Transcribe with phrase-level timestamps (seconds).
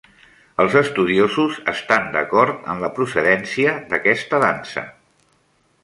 [0.61, 4.89] Els estudiosos estan d'acord en la procedència d'aquesta dansa.